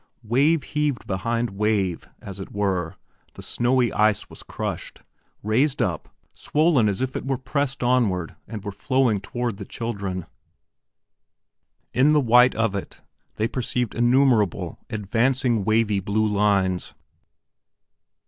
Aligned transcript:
Wave 0.23 0.63
heaved 0.63 1.05
behind 1.05 1.51
wave, 1.51 2.09
as 2.23 2.39
it 2.39 2.51
were, 2.51 2.95
the 3.35 3.43
snowy 3.43 3.93
ice 3.93 4.31
was 4.31 4.41
crushed, 4.41 5.03
raised 5.43 5.79
up, 5.79 6.09
swollen 6.33 6.89
as 6.89 7.01
if 7.01 7.15
it 7.15 7.45
pressed 7.45 7.83
onward 7.83 8.35
and 8.47 8.63
were 8.63 8.71
flowing 8.71 9.21
toward 9.21 9.57
the 9.57 9.63
children. 9.63 10.25
In 11.93 12.13
the 12.13 12.19
white 12.19 12.55
of 12.55 12.73
it 12.73 13.03
they 13.35 13.47
perceived 13.47 13.93
innumerable 13.93 14.79
advancing 14.89 15.63
wavy 15.63 15.99
blue 15.99 16.25
lines. 16.25 16.95